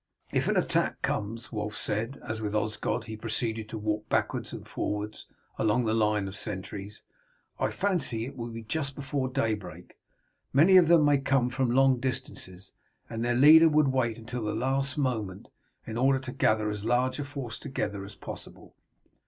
"If 0.31 0.47
an 0.47 0.57
attack 0.57 1.03
comes," 1.03 1.51
Wulf 1.51 1.77
said, 1.77 2.19
as 2.27 2.41
with 2.41 2.55
Osgod 2.55 3.03
he 3.03 3.15
proceeded 3.15 3.69
to 3.69 3.77
walk 3.77 4.09
backwards 4.09 4.51
and 4.51 4.67
forwards 4.67 5.27
along 5.59 5.85
the 5.85 5.93
line 5.93 6.27
of 6.27 6.35
sentries, 6.35 7.03
"I 7.59 7.69
fancy 7.69 8.25
it 8.25 8.35
will 8.35 8.49
be 8.49 8.63
just 8.63 8.95
before 8.95 9.27
daybreak. 9.29 9.99
Many 10.53 10.77
of 10.77 10.87
them 10.87 11.05
may 11.05 11.19
come 11.19 11.51
from 11.51 11.69
long 11.69 11.99
distances, 11.99 12.73
and 13.11 13.23
their 13.23 13.35
leader 13.35 13.69
would 13.69 13.89
wait 13.89 14.17
until 14.17 14.43
the 14.43 14.55
last 14.55 14.97
moment 14.97 15.49
in 15.85 15.97
order 15.99 16.17
to 16.17 16.31
gather 16.31 16.71
as 16.71 16.83
large 16.83 17.19
a 17.19 17.23
force 17.23 17.59
together 17.59 18.03
as 18.03 18.15
possible. 18.15 18.75